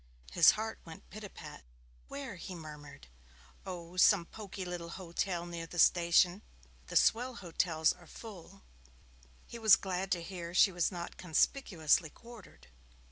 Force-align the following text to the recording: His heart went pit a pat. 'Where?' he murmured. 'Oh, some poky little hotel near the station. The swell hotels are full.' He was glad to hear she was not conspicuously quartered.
His 0.31 0.49
heart 0.57 0.79
went 0.83 1.07
pit 1.11 1.23
a 1.23 1.29
pat. 1.29 1.63
'Where?' 2.07 2.37
he 2.37 2.55
murmured. 2.55 3.05
'Oh, 3.67 3.97
some 3.97 4.25
poky 4.25 4.65
little 4.65 4.89
hotel 4.89 5.45
near 5.45 5.67
the 5.67 5.77
station. 5.77 6.41
The 6.87 6.95
swell 6.95 7.35
hotels 7.35 7.93
are 7.93 8.07
full.' 8.07 8.63
He 9.45 9.59
was 9.59 9.75
glad 9.75 10.11
to 10.13 10.23
hear 10.23 10.55
she 10.55 10.71
was 10.71 10.91
not 10.91 11.17
conspicuously 11.17 12.09
quartered. 12.09 12.65